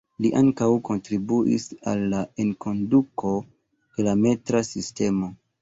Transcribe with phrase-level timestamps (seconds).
[0.25, 5.35] Li ankaŭ kontribuis al la enkonduko de la metra sistemo.